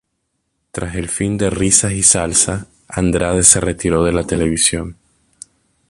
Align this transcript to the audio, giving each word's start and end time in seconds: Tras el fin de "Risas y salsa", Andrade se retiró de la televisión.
Tras 0.71 0.95
el 0.95 1.09
fin 1.09 1.37
de 1.37 1.51
"Risas 1.51 1.91
y 1.91 2.01
salsa", 2.01 2.65
Andrade 2.87 3.43
se 3.43 3.59
retiró 3.59 4.03
de 4.03 4.11
la 4.11 4.23
televisión. 4.23 4.97